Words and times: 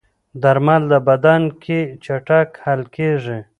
درمل 0.41 0.81
د 0.91 0.93
بدن 1.07 1.41
کې 1.63 1.79
چټک 2.03 2.49
حل 2.63 2.81
کېږي. 2.95 3.39